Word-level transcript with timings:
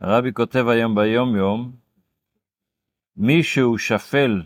הרבי 0.00 0.32
כותב 0.32 0.64
היום 0.68 0.94
ביום 0.94 1.36
יום, 1.36 1.76
מי 3.16 3.42
שהוא 3.42 3.78
שפל 3.78 4.42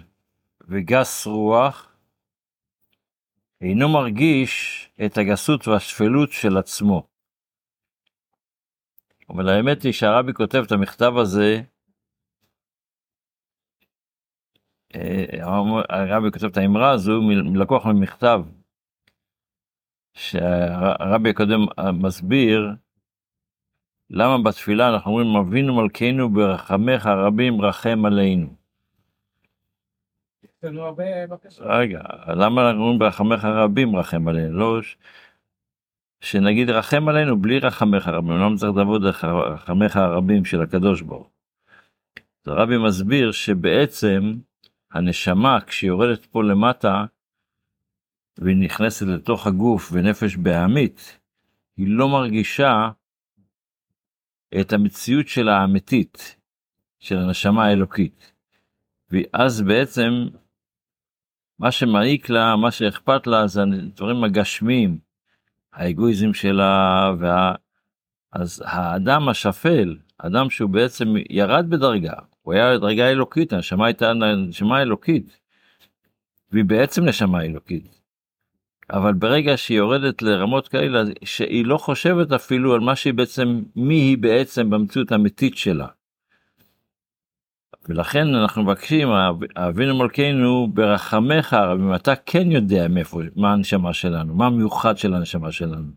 וגס 0.61 1.27
רוח, 1.27 1.96
אינו 3.61 3.88
מרגיש 3.88 4.88
את 5.06 5.19
הגסות 5.19 5.69
והשפלות 5.69 6.33
של 6.33 6.56
עצמו. 6.56 7.09
אבל 9.29 9.48
האמת 9.48 9.83
היא 9.83 9.93
שהרבי 9.93 10.32
כותב 10.34 10.62
את 10.66 10.73
המכתב 10.73 11.12
הזה, 11.23 11.62
אה, 14.95 15.25
הרבי 15.89 16.30
כותב 16.32 16.46
את 16.46 16.57
האמרה 16.57 16.91
הזו 16.91 17.21
מלקוח 17.23 17.87
ממכתב 17.87 18.41
שהרבי 20.14 21.30
הקודם 21.30 21.61
מסביר 22.02 22.71
למה 24.11 24.38
בתפילה 24.42 24.88
אנחנו 24.88 25.11
אומרים 25.11 25.36
אבינו 25.36 25.82
מלכנו 25.82 26.28
ברחמך 26.30 27.06
הרבים 27.06 27.60
רחם 27.60 28.05
עלינו. 28.05 28.46
רגע, 31.60 32.01
למה 32.27 32.68
אנחנו 32.68 32.82
אומרים 32.82 32.98
ברחמך 32.98 33.45
הרבים 33.45 33.96
רחם 33.96 34.28
עלינו? 34.28 34.59
לא 34.59 34.80
שנגיד 36.20 36.70
רחם 36.70 37.09
עלינו 37.09 37.41
בלי 37.41 37.59
רחמך 37.59 38.09
הרבים, 38.09 38.30
לא 38.30 38.56
צריך 38.56 38.77
לעבוד 38.77 39.02
דרך 39.02 39.24
רחמך 39.24 39.96
הרבים 39.96 40.45
של 40.45 40.62
הקדוש 40.62 41.02
ברוך. 41.02 41.30
אז 42.45 42.52
הרבי 42.52 42.79
מסביר 42.79 43.32
שבעצם 43.32 44.34
הנשמה 44.92 45.59
כשהיא 45.66 45.88
יורדת 45.88 46.27
פה 46.27 46.42
למטה 46.42 47.04
והיא 48.38 48.56
נכנסת 48.56 49.06
לתוך 49.06 49.46
הגוף 49.46 49.90
ונפש 49.92 50.37
בהמית, 50.37 51.18
היא 51.77 51.87
לא 51.88 52.09
מרגישה 52.09 52.90
את 54.60 54.72
המציאות 54.72 55.28
שלה 55.28 55.56
האמיתית, 55.56 56.36
של 56.98 57.18
הנשמה 57.18 57.64
האלוקית. 57.64 58.32
ואז 59.10 59.62
בעצם 59.62 60.10
מה 61.59 61.70
שמעיק 61.70 62.30
לה, 62.30 62.57
מה 62.57 62.70
שאכפת 62.70 63.26
לה 63.26 63.46
זה 63.46 63.62
הדברים 63.62 64.25
הגשמיים, 64.25 64.98
האגואיזם 65.72 66.34
שלה, 66.34 67.12
וה... 67.19 67.54
אז 68.32 68.62
האדם 68.66 69.28
השפל, 69.28 69.97
אדם 70.19 70.50
שהוא 70.50 70.70
בעצם 70.70 71.14
ירד 71.31 71.66
בדרגה, 71.70 72.12
הוא 72.42 72.54
היה 72.54 72.78
דרגה 72.78 73.10
אלוקית, 73.10 73.53
הנשמה 73.53 73.87
הייתה 73.87 74.12
נשמה 74.48 74.82
אלוקית, 74.82 75.41
והיא 76.53 76.64
בעצם 76.64 77.04
נשמה 77.04 77.42
אלוקית. 77.42 78.00
אבל 78.93 79.12
ברגע 79.12 79.56
שהיא 79.56 79.78
יורדת 79.78 80.22
לרמות 80.22 80.69
כאלה 80.69 81.03
שהיא 81.25 81.65
לא 81.65 81.78
חושבת 81.78 82.33
אפילו 82.33 82.75
על 82.75 82.81
מה 82.81 82.97
שהיא 82.97 83.15
בעצם 83.15 83.62
מי 83.77 83.94
היא 83.94 84.19
בעצם 84.19 84.71
במציאות 84.71 85.12
האמיתית 85.12 85.56
שלה. 85.56 85.87
ולכן 87.88 88.34
אנחנו 88.34 88.62
מבקשים 88.62 89.09
אבינו 89.56 89.99
מלכנו 89.99 90.69
ברחמך 90.75 91.53
הרבים 91.53 91.94
אתה 91.94 92.16
כן 92.16 92.53
יודע 92.53 92.88
מאיפה 92.88 93.21
מה 93.37 93.53
הנשמה 93.53 93.93
שלנו 93.93 94.34
מה 94.34 94.47
המיוחד 94.47 94.99
של 94.99 95.15
הנשמה 95.15 95.53
שלנו. 95.53 95.93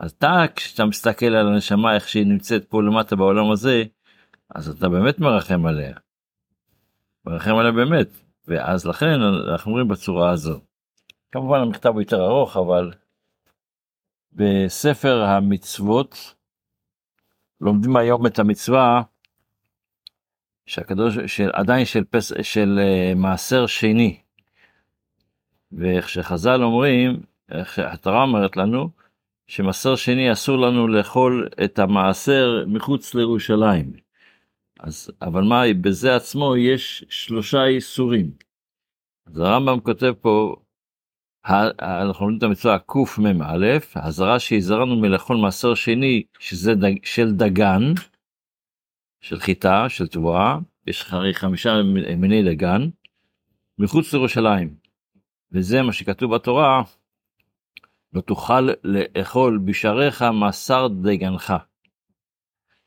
אז 0.00 0.10
אתה 0.10 0.44
כשאתה 0.56 0.84
מסתכל 0.84 1.26
על 1.26 1.48
הנשמה 1.48 1.94
איך 1.94 2.08
שהיא 2.08 2.26
נמצאת 2.26 2.64
פה 2.64 2.82
למטה 2.82 3.16
בעולם 3.16 3.50
הזה 3.50 3.84
אז 4.54 4.68
אתה 4.68 4.88
באמת 4.88 5.18
מרחם 5.18 5.66
עליה. 5.66 5.96
מרחם 7.26 7.56
עליה 7.56 7.72
באמת 7.72 8.08
ואז 8.48 8.86
לכן 8.86 9.20
אנחנו 9.20 9.70
אומרים 9.70 9.88
בצורה 9.88 10.30
הזו. 10.30 10.65
כמובן 11.36 11.60
המכתב 11.60 11.88
הוא 11.88 12.00
יותר 12.00 12.24
ארוך, 12.24 12.56
אבל 12.56 12.92
בספר 14.32 15.22
המצוות 15.22 16.34
לומדים 17.60 17.96
היום 17.96 18.26
את 18.26 18.38
המצווה 18.38 19.02
שהקדוש, 20.66 21.18
של, 21.26 21.50
עדיין 21.52 21.84
של, 21.84 22.04
פס, 22.04 22.32
של 22.42 22.80
uh, 22.82 23.18
מעשר 23.18 23.66
שני. 23.66 24.20
ואיך 25.72 26.08
שחז"ל 26.08 26.62
אומרים, 26.62 27.22
איך 27.50 27.74
שהתורה 27.74 28.22
אומרת 28.22 28.56
לנו, 28.56 28.90
שמעשר 29.46 29.96
שני 29.96 30.32
אסור 30.32 30.56
לנו 30.58 30.88
לאכול 30.88 31.48
את 31.64 31.78
המעשר 31.78 32.64
מחוץ 32.66 33.14
לירושלים. 33.14 33.92
אז, 34.80 35.10
אבל 35.22 35.42
מה, 35.42 35.62
בזה 35.80 36.16
עצמו 36.16 36.56
יש 36.56 37.04
שלושה 37.08 37.64
איסורים. 37.64 38.30
אז 39.26 39.38
הרמב"ם 39.38 39.80
כותב 39.80 40.12
פה, 40.20 40.56
אנחנו 41.48 42.26
לומדים 42.26 42.38
את 42.38 42.42
המצווה 42.42 42.78
קמ"א, 42.78 43.66
האזהרה 43.94 44.38
שהזהרנו 44.40 44.96
מלאכול 44.96 45.36
מעשר 45.36 45.74
שני, 45.74 46.22
שזה 46.38 46.74
דג, 46.74 47.04
של 47.04 47.32
דגן, 47.32 47.82
של 49.20 49.38
חיטה, 49.38 49.88
של 49.88 50.06
תבואה, 50.06 50.58
יש 50.86 51.06
הרי 51.08 51.34
חמישה 51.34 51.82
מיני 52.16 52.42
דגן, 52.42 52.88
מחוץ 53.78 54.12
לירושלים. 54.12 54.74
וזה 55.52 55.82
מה 55.82 55.92
שכתוב 55.92 56.34
בתורה, 56.34 56.82
לא 58.12 58.20
תוכל 58.20 58.68
לאכול 58.84 59.58
בשעריך 59.64 60.24
מסר 60.40 60.88
דגנך. 60.88 61.54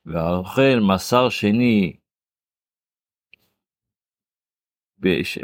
והאוכל 0.06 0.80
מסר 0.81 1.30
שני 1.30 1.94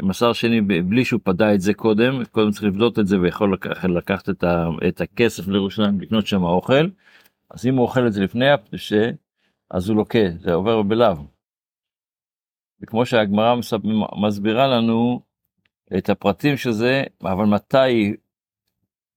מסר 0.02 0.32
שני 0.32 0.60
בלי 0.60 1.04
שהוא 1.04 1.20
פדה 1.24 1.54
את 1.54 1.60
זה 1.60 1.74
קודם 1.74 2.24
קודם 2.24 2.50
צריך 2.50 2.64
לבדות 2.64 2.98
את 2.98 3.06
זה 3.06 3.20
ויכול 3.20 3.52
לקח, 3.52 3.84
לקחת 3.84 4.28
את, 4.28 4.44
ה, 4.44 4.68
את 4.88 5.00
הכסף 5.00 5.48
לירושלים 5.48 6.00
לקנות 6.00 6.26
שם 6.26 6.42
אוכל 6.42 6.88
אז 7.50 7.66
אם 7.66 7.74
הוא 7.74 7.82
אוכל 7.82 8.06
את 8.06 8.12
זה 8.12 8.20
לפני 8.20 8.50
הפדשה 8.50 9.10
אז 9.70 9.88
הוא 9.88 9.96
לוקה 9.96 10.28
זה 10.38 10.54
עובר 10.54 10.82
בלאו. 10.82 11.16
וכמו 12.80 13.06
שהגמרא 13.06 13.54
מסבירה 14.22 14.66
לנו 14.66 15.20
את 15.98 16.10
הפרטים 16.10 16.56
של 16.56 16.70
זה 16.70 17.02
אבל 17.22 17.44
מתי 17.44 18.16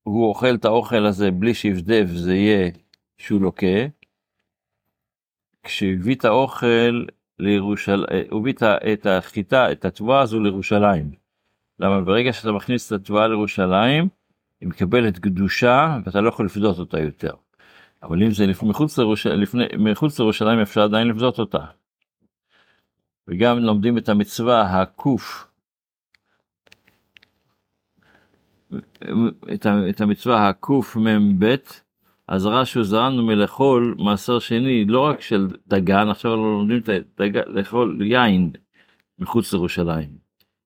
הוא 0.03 0.29
אוכל 0.29 0.56
את 0.56 0.66
האוכל 0.66 1.06
הזה 1.06 1.31
בלי 1.31 1.53
שיבדב 1.53 2.07
זה 2.07 2.35
יהיה 2.35 2.71
שהוא 3.17 3.41
לוקה. 3.41 3.88
כשהביא 5.63 6.16
את 6.16 6.25
האוכל 6.25 7.06
לירושלים, 7.39 8.05
אה, 8.11 8.38
הביא 8.38 8.53
את 8.94 9.05
החיטה, 9.05 9.72
את 9.72 9.85
התבואה 9.85 10.22
הזו 10.22 10.39
לירושלים. 10.39 11.11
למה 11.79 12.01
ברגע 12.01 12.33
שאתה 12.33 12.51
מכניס 12.51 12.88
את 12.88 13.01
התבואה 13.01 13.27
לירושלים, 13.27 14.07
היא 14.61 14.69
מקבלת 14.69 15.19
קדושה 15.19 15.97
ואתה 16.05 16.22
לא 16.22 16.29
יכול 16.29 16.45
לפדות 16.45 16.79
אותה 16.79 17.00
יותר. 17.00 17.33
אבל 18.03 18.23
אם 18.23 18.31
זה 18.31 18.45
מחוץ, 18.63 18.97
לירוש... 18.97 19.27
לפני... 19.27 19.63
מחוץ 19.77 20.19
לירושלים 20.19 20.59
אפשר 20.59 20.81
עדיין 20.81 21.07
לפדות 21.07 21.39
אותה. 21.39 21.66
וגם 23.27 23.59
לומדים 23.59 23.97
את 23.97 24.09
המצווה 24.09 24.81
הקוף, 24.81 25.47
את 29.91 30.01
המצווה 30.01 30.50
הקמ"ב, 30.50 31.56
אזהרה 32.31 32.66
שהוזהרנו 32.66 33.25
מלאכול 33.25 33.95
מעשר 34.00 34.40
שני 34.40 34.85
לא 34.85 35.01
רק 35.01 35.22
של 35.22 35.47
דגן 35.67 36.09
עכשיו 36.09 36.31
אנחנו 36.31 36.51
לומדים 36.51 36.81
לאכול 37.47 38.01
יין 38.01 38.51
מחוץ 39.19 39.53
לירושלים. 39.53 40.09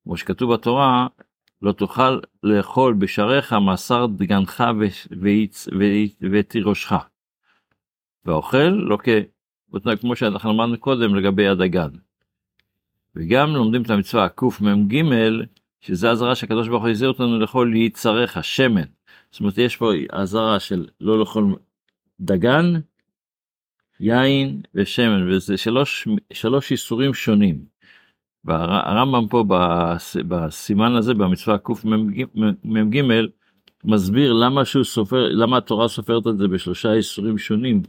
כמו 0.03 0.17
שכתוב 0.17 0.53
בתורה 0.53 1.07
לא 1.61 1.71
תוכל 1.71 2.19
לאכול 2.43 2.93
בשעריך 2.93 3.53
מעשר 3.53 4.05
דגנך 4.05 4.63
ותירושך. 6.31 6.93
והאוכל 8.25 8.69
לא 8.69 8.97
כמו 10.01 10.15
שאנחנו 10.15 10.51
אמרנו 10.51 10.77
קודם 10.77 11.15
לגבי 11.15 11.47
הדגן. 11.47 11.89
וגם 13.15 13.49
לומדים 13.49 13.81
את 13.81 13.89
המצווה 13.89 14.29
קמ"ג 14.29 15.03
שזה 15.81 16.11
אזהרה 16.11 16.35
שהקדוש 16.35 16.67
ברוך 16.67 16.83
הוא 16.83 16.89
הזהיר 16.89 17.09
אותנו 17.09 17.39
לאכול 17.39 17.75
יצריך 17.75 18.43
שמן 18.43 18.81
זאת 19.31 19.39
אומרת 19.39 19.57
יש 19.57 19.77
פה 19.77 19.91
אזהרה 20.11 20.59
של 20.59 20.87
לא 21.01 21.19
לאכול 21.19 21.55
דגן, 22.19 22.73
יין 23.99 24.61
ושמן 24.75 25.31
וזה 25.31 25.57
שלוש, 25.57 26.07
שלוש 26.33 26.71
איסורים 26.71 27.13
שונים. 27.13 27.65
והרמב"ם 28.45 29.27
פה 29.27 29.45
בסימן 30.27 30.95
הזה 30.95 31.13
במצווה 31.13 31.57
קמ"ג 31.57 33.01
מסביר 33.83 34.33
למה 34.33 34.65
שהוא 34.65 34.83
סופר 34.83 35.29
למה 35.29 35.57
התורה 35.57 35.87
סופרת 35.87 36.27
את 36.27 36.37
זה 36.37 36.47
בשלושה 36.47 36.93
איסורים 36.93 37.37
שונים. 37.37 37.81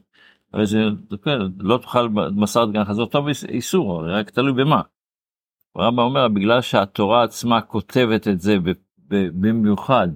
הרי 0.52 0.66
זה 0.66 0.78
לא 1.58 1.78
תאכל 1.78 2.08
מסר 2.37 2.64
דגן 2.64 2.84
חזור 2.84 3.06
טוב 3.06 3.26
איסור 3.48 4.04
רק 4.08 4.31
תלוי 4.31 4.52
במה. 4.52 4.82
הרמב"ם 5.76 6.02
אומר 6.02 6.28
בגלל 6.28 6.60
שהתורה 6.60 7.25
עצמה 7.25 7.60
כותבת 7.60 8.28
את 8.28 8.40
זה 8.40 8.56
במיוחד 9.08 10.08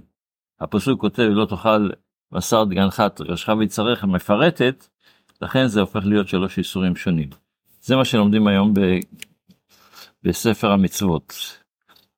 הפסוק 0.61 1.01
כותב 1.01 1.29
לא 1.31 1.45
תאכל 1.45 1.91
בשר 2.33 2.65
דגנך 2.65 3.01
תרגשך 3.01 3.53
ויצריך 3.59 4.05
מפרטת, 4.05 4.87
לכן 5.43 5.67
זה 5.67 5.81
הופך 5.81 6.01
להיות 6.05 6.29
שלוש 6.29 6.59
איסורים 6.59 6.97
שונים. 6.97 7.29
זה 7.81 7.97
מה 7.97 8.05
שלומדים 8.05 8.47
היום 8.47 8.75
ב... 8.75 8.81
בספר 10.23 10.71
המצוות. 10.71 11.35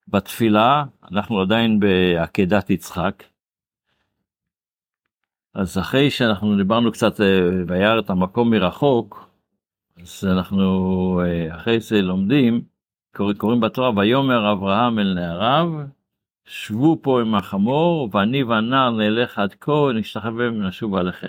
בתפילה 0.08 0.84
אנחנו 1.12 1.40
עדיין 1.40 1.81
בעקדת 1.81 2.70
יצחק. 2.70 3.25
אז 5.54 5.78
אחרי 5.78 6.10
שאנחנו 6.10 6.56
דיברנו 6.56 6.92
קצת 6.92 7.20
אה, 7.20 7.26
וירא 7.66 7.98
את 7.98 8.10
המקום 8.10 8.50
מרחוק, 8.50 9.31
אז 10.02 10.25
אנחנו 10.25 11.20
אה, 11.25 11.56
אחרי 11.56 11.81
זה 11.81 12.02
לומדים, 12.02 12.62
קוראים, 13.37 13.60
בתורה, 13.60 13.90
ויאמר 13.96 14.52
אברהם 14.52 14.98
אל 14.98 15.14
נעריו, 15.14 15.69
שבו 16.50 16.99
פה 17.02 17.20
עם 17.20 17.35
החמור, 17.35 18.08
ואני 18.12 18.43
והנער 18.43 18.91
נלך 18.91 19.38
עד 19.38 19.55
כה, 19.61 19.73
נשתחווה 19.94 20.49
ונשוב 20.49 20.94
עליכם. 20.94 21.29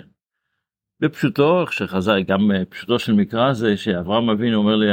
בפשוטו, 1.00 1.60
איך 1.60 1.72
שחזר, 1.72 2.20
גם 2.20 2.52
אה, 2.52 2.64
פשוטו 2.64 2.98
של 2.98 3.12
מקרא 3.12 3.52
זה 3.52 3.76
שאברהם 3.76 4.30
אבינו 4.30 4.58
אומר 4.58 4.76
לי, 4.76 4.86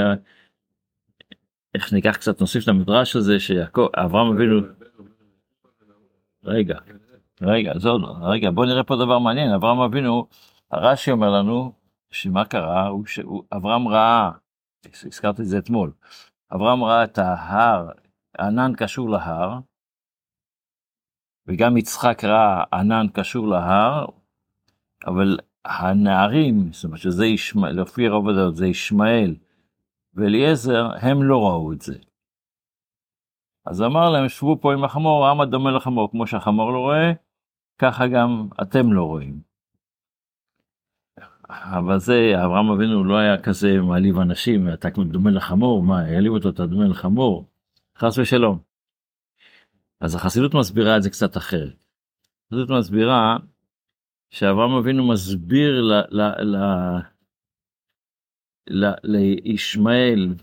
איך 1.76 1.94
ניקח 1.94 2.16
קצת, 2.16 2.42
נוסיף 2.42 2.64
את 2.64 2.68
המדרש 2.68 3.16
הזה, 3.16 3.40
שאברהם 3.40 4.34
אבינו, 4.34 4.62
רגע, 6.44 6.80
רגע, 7.42 7.74
זו, 7.78 7.98
רגע, 8.22 8.52
בוא 8.52 8.66
נראה 8.66 8.84
פה 8.84 8.96
דבר 8.96 9.20
מעניין, 9.20 9.52
אברהם 9.52 9.80
אבינו, 9.80 10.28
הרש"י 10.72 11.12
אומר 11.12 11.30
לנו, 11.30 11.74
שמה 12.12 12.46
קרה, 12.46 12.88
הוא, 12.88 13.06
שהוא, 13.06 13.44
אברהם 13.54 13.88
ראה, 13.88 14.31
הזכרתי 15.06 15.42
את 15.42 15.48
זה 15.48 15.58
אתמול, 15.58 15.92
אברהם 16.56 16.84
ראה 16.84 17.04
את 17.04 17.18
ההר, 17.18 17.90
ענן 18.40 18.74
קשור 18.78 19.10
להר, 19.10 19.60
וגם 21.50 21.78
יצחק 21.78 22.24
ראה 22.24 22.63
ענן 22.74 23.07
קשור 23.13 23.48
להר, 23.48 24.06
אבל 25.07 25.40
הנערים, 25.66 26.72
זאת 26.72 26.84
אומרת 26.84 27.00
שזה 27.00 27.25
ישמעאל, 27.25 27.81
לפי 27.81 28.10
רוב 28.10 28.30
הדעות 28.30 28.56
זה 28.56 28.68
ישמעאל 28.68 29.36
ואליעזר, 30.13 30.90
הם 31.01 31.24
לא 31.24 31.44
ראו 31.44 31.74
את 31.74 31.81
זה. 31.81 31.96
אז 33.66 33.81
אמר 33.81 34.10
להם, 34.10 34.30
שבו 34.30 34.57
פה 34.62 34.74
עם 34.74 34.84
החמור, 34.84 35.25
העם 35.28 35.42
הדומה 35.42 35.72
לחמור, 35.72 36.12
כמו 36.12 36.28
שהחמור 36.28 36.72
לא 36.72 36.80
רואה, 36.80 37.12
ככה 37.78 38.07
גם 38.07 38.48
אתם 38.62 38.94
לא 38.94 39.04
רואים. 39.04 39.40
אבל 41.50 42.00
זה, 42.00 42.34
אברהם 42.45 42.69
אבינו 42.69 43.04
לא 43.04 43.18
היה 43.18 43.42
כזה 43.42 43.81
מעליב 43.81 44.19
אנשים, 44.19 44.74
אתה 44.74 44.90
דומה 44.90 45.31
לחמור, 45.31 45.84
מה, 45.84 46.00
העליב 46.00 46.34
אותו, 46.34 46.50
אתה 46.50 46.66
דומה 46.66 46.86
לחמור? 46.86 47.45
חס 47.98 48.18
ושלום. 48.18 48.69
אז 50.01 50.16
החסידות 50.16 50.51
מסבירה 50.60 50.98
את 50.98 51.04
זה 51.04 51.10
קצת 51.10 51.38
אחרת. 51.38 51.75
החסידות 52.48 52.69
מסבירה 52.80 53.38
שאברהם 54.30 54.72
אבינו 54.80 55.10
מסביר 55.13 55.81
ל, 55.81 55.94
ל, 56.12 56.22
ל, 58.69 58.94
לישמעאל 59.04 60.36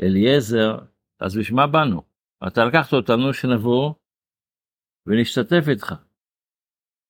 ולאליעזר, 0.00 0.78
אז 1.20 1.36
בשביל 1.38 1.56
מה 1.56 1.66
באנו? 1.66 2.02
אתה 2.46 2.64
לקחת 2.64 2.92
אותנו 2.92 3.34
שנבוא 3.34 3.94
ונשתתף 5.06 5.68
איתך. 5.68 5.94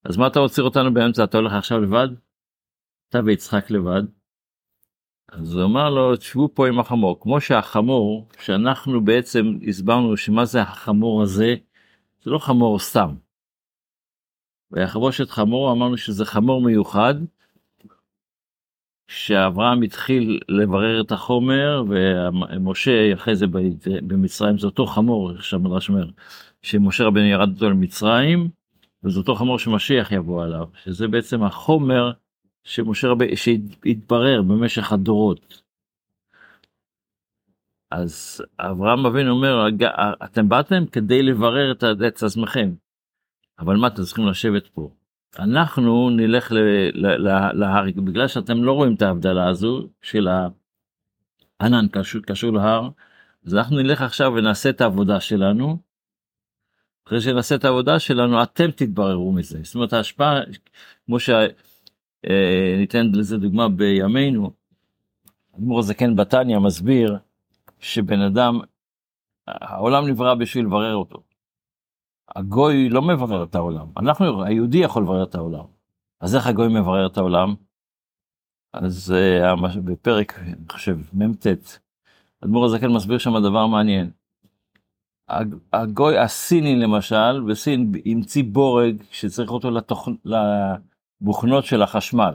אז 0.04 0.16
מה 0.16 0.26
אתה 0.26 0.38
עוצר 0.38 0.62
אותנו 0.62 0.94
באמצע? 0.94 1.24
אתה 1.24 1.36
הולך 1.38 1.52
עכשיו 1.52 1.80
לבד? 1.80 2.08
אתה 3.08 3.18
ויצחק 3.26 3.70
לבד? 3.70 4.15
אז 5.28 5.54
הוא 5.54 5.64
אמר 5.64 5.90
לו, 5.90 6.16
תשבו 6.16 6.48
פה 6.54 6.68
עם 6.68 6.78
החמור. 6.78 7.20
כמו 7.20 7.40
שהחמור, 7.40 8.28
שאנחנו 8.40 9.04
בעצם 9.04 9.58
הסברנו 9.68 10.16
שמה 10.16 10.44
זה 10.44 10.62
החמור 10.62 11.22
הזה, 11.22 11.54
זה 12.22 12.30
לא 12.30 12.38
חמור 12.38 12.78
סתם. 12.78 13.14
ויחבושת 14.70 15.30
חמור, 15.30 15.72
אמרנו 15.72 15.96
שזה 15.96 16.24
חמור 16.24 16.60
מיוחד, 16.60 17.14
שאברהם 19.08 19.82
התחיל 19.82 20.40
לברר 20.48 21.00
את 21.00 21.12
החומר, 21.12 21.84
ומשה 21.88 23.14
אחרי 23.14 23.36
זה 23.36 23.46
במצרים, 23.82 24.58
זה 24.58 24.66
אותו 24.66 24.86
חמור, 24.86 25.32
איך 25.32 25.44
שהמדרש 25.44 25.88
אומר, 25.88 26.10
שמשה 26.62 27.04
רבנו 27.04 27.24
ירד 27.24 27.48
אותו 27.54 27.70
למצרים, 27.70 28.48
וזה 29.04 29.18
אותו 29.18 29.34
חמור 29.34 29.58
שמשיח 29.58 30.12
יבוא 30.12 30.44
עליו, 30.44 30.66
שזה 30.84 31.08
בעצם 31.08 31.42
החומר 31.42 32.12
שמשה 32.66 33.08
רבי, 33.08 33.36
שהתברר 33.36 34.42
במשך 34.42 34.92
הדורות. 34.92 35.62
אז 37.90 38.42
אברהם 38.58 39.06
אבינו 39.06 39.30
אומר, 39.30 39.68
אתם 40.24 40.48
באתם 40.48 40.86
כדי 40.86 41.22
לברר 41.22 41.72
את, 41.72 41.84
את 42.08 42.22
עצמכם, 42.22 42.74
אבל 43.58 43.76
מה 43.76 43.86
אתם 43.86 44.02
צריכים 44.02 44.26
לשבת 44.26 44.66
פה? 44.66 44.90
אנחנו 45.38 46.10
נלך 46.10 46.52
להר, 47.54 47.84
בגלל 48.04 48.28
שאתם 48.28 48.64
לא 48.64 48.72
רואים 48.72 48.94
את 48.94 49.02
ההבדלה 49.02 49.48
הזו 49.48 49.88
של 50.02 50.28
הענן 51.60 51.88
קשור, 51.92 52.22
קשור 52.22 52.52
להר, 52.52 52.88
אז 53.46 53.54
אנחנו 53.54 53.76
נלך 53.76 54.02
עכשיו 54.02 54.32
ונעשה 54.36 54.70
את 54.70 54.80
העבודה 54.80 55.20
שלנו. 55.20 55.78
אחרי 57.06 57.20
שנעשה 57.20 57.54
את 57.54 57.64
העבודה 57.64 57.98
שלנו 57.98 58.42
אתם 58.42 58.70
תתבררו 58.70 59.32
מזה. 59.32 59.58
זאת 59.62 59.74
אומרת 59.74 59.92
ההשפעה, 59.92 60.40
כמו 61.06 61.20
ש... 61.20 61.30
אה, 62.30 62.74
ניתן 62.78 63.10
לזה 63.14 63.38
דוגמה 63.38 63.68
בימינו. 63.68 64.50
אדמו"ר 65.56 65.78
הזקן 65.78 66.16
בתניא 66.16 66.58
מסביר 66.58 67.18
שבן 67.80 68.20
אדם, 68.20 68.60
העולם 69.46 70.08
נברא 70.08 70.34
בשביל 70.34 70.64
לברר 70.64 70.94
אותו. 70.94 71.22
הגוי 72.36 72.88
לא 72.88 73.02
מברר 73.02 73.44
את 73.44 73.54
העולם, 73.54 73.86
אנחנו, 73.96 74.44
היהודי 74.44 74.78
יכול 74.78 75.02
לברר 75.02 75.24
את 75.24 75.34
העולם. 75.34 75.64
אז 76.20 76.36
איך 76.36 76.46
הגוי 76.46 76.68
מברר 76.68 77.06
את 77.06 77.16
העולם? 77.16 77.54
אז 78.72 79.14
uh, 79.54 79.78
בפרק, 79.84 80.38
אני 80.38 80.54
חושב, 80.72 80.98
מ"ט, 81.12 81.46
אדמו"ר 82.44 82.64
הזקן 82.64 82.92
מסביר 82.92 83.18
שם 83.18 83.38
דבר 83.38 83.66
מעניין. 83.66 84.10
הגוי 85.72 86.18
הסיני 86.18 86.76
למשל, 86.76 87.40
בסין 87.40 87.92
המציא 88.06 88.44
בורג 88.44 89.02
שצריך 89.10 89.50
אותו 89.50 89.70
לתוכ... 89.70 90.08
בוכנות 91.20 91.64
של 91.64 91.82
החשמל. 91.82 92.34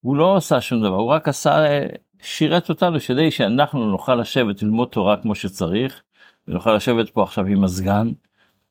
הוא 0.00 0.16
לא 0.16 0.36
עשה 0.36 0.60
שום 0.60 0.82
דבר, 0.82 0.96
הוא 0.96 1.10
רק 1.10 1.28
עשה, 1.28 1.56
שירת 2.22 2.68
אותנו 2.68 3.00
כדי 3.08 3.30
שאנחנו 3.30 3.90
נוכל 3.90 4.14
לשבת 4.14 4.62
ללמוד 4.62 4.88
תורה 4.88 5.22
כמו 5.22 5.34
שצריך, 5.34 6.02
ונוכל 6.48 6.76
לשבת 6.76 7.10
פה 7.10 7.22
עכשיו 7.22 7.46
עם 7.46 7.64
מזגן 7.64 8.08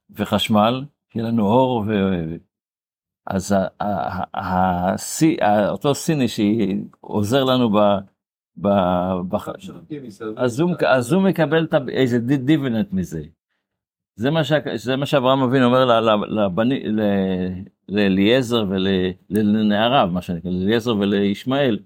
וחשמל, 0.09 0.85
יהיה 1.15 1.27
לנו 1.27 1.45
אור 1.45 1.83
ו... 1.87 1.91
אז 3.27 3.55
אותו 5.69 5.95
סיני 5.95 6.27
שעוזר 6.27 7.43
לנו 7.43 7.69
ב... 7.69 7.77
ב... 8.57 8.67
אז 10.37 11.11
הוא 11.11 11.21
מקבל 11.21 11.67
איזה 11.89 12.19
דיבנט 12.19 12.93
מזה. 12.93 13.21
זה 14.21 14.31
מה, 14.31 14.43
ש... 14.43 14.51
זה 14.75 14.95
מה 14.95 15.05
שאברהם 15.05 15.41
אבינו 15.43 15.65
אומר 15.65 15.85
לבני... 16.27 16.83
לאליעזר 17.89 18.65
ולנעריו, 18.69 20.09
מה 20.11 20.21
שנקרא, 20.21 20.51
לאליעזר 20.51 20.95
ולישמעאל. 20.97 21.79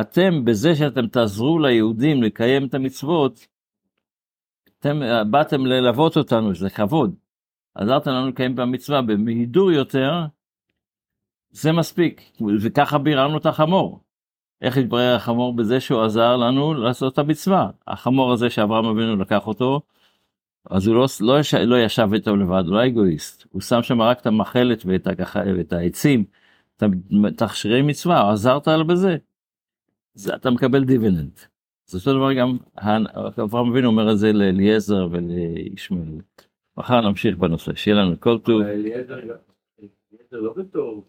אתם, 0.00 0.44
בזה 0.44 0.74
שאתם 0.74 1.06
תעזרו 1.06 1.58
ליהודים 1.58 2.22
לקיים 2.22 2.66
את 2.66 2.74
המצוות, 2.74 3.46
אתם 4.78 5.00
באתם 5.30 5.66
ללוות 5.66 6.16
אותנו, 6.16 6.54
זה 6.54 6.70
כבוד. 6.70 7.14
עזרתם 7.74 8.10
לנו 8.10 8.28
לקיים 8.28 8.54
את 8.54 8.58
המצווה 8.58 9.02
במהידור 9.02 9.72
יותר, 9.72 10.12
זה 11.50 11.72
מספיק. 11.72 12.32
וככה 12.60 12.98
ביררנו 12.98 13.38
את 13.38 13.46
החמור. 13.46 14.00
איך 14.62 14.76
התברר 14.76 15.14
החמור 15.14 15.56
בזה 15.56 15.80
שהוא 15.80 16.02
עזר 16.02 16.36
לנו 16.36 16.74
לעשות 16.74 17.12
את 17.12 17.18
המצווה. 17.18 17.70
החמור 17.86 18.32
הזה 18.32 18.50
שאברהם 18.50 18.84
אבינו 18.84 19.16
לקח 19.16 19.46
אותו, 19.46 19.80
אז 20.70 20.86
הוא 20.86 20.96
לא, 20.96 21.06
לא, 21.20 21.40
יש, 21.40 21.54
לא 21.54 21.76
ישב 21.76 22.08
איתו 22.12 22.36
לבד, 22.36 22.62
הוא 22.66 22.74
לא 22.74 22.86
אגואיסט, 22.86 23.46
הוא 23.50 23.62
שם 23.62 23.82
שם 23.82 24.02
רק 24.02 24.20
את 24.20 24.26
המחלת 24.26 24.82
ואת, 24.86 25.06
הכח, 25.06 25.36
ואת 25.56 25.72
העצים, 25.72 26.24
את 26.76 26.82
תכשירי 27.36 27.82
מצווה, 27.82 28.32
עזרת 28.32 28.68
על 28.68 28.82
בזה, 28.82 29.16
זה, 30.14 30.34
אתה 30.34 30.50
מקבל 30.50 30.84
דיביננט. 30.84 31.40
זה 31.86 31.98
אותו 31.98 32.12
דבר 32.12 32.32
גם, 32.32 32.56
אברהם 33.42 33.70
אבינו 33.70 33.88
אומר 33.88 34.12
את 34.12 34.18
זה 34.18 34.32
לאליעזר 34.32 35.08
ולישמעאל. 35.10 36.20
מחר 36.76 37.00
נמשיך 37.00 37.36
בנושא, 37.36 37.74
שיהיה 37.74 37.96
לנו 37.96 38.20
כל 38.20 38.38
טוב. 38.38 38.62
אליעזר 38.62 39.20
לא 40.32 40.52
בתור 40.56 41.08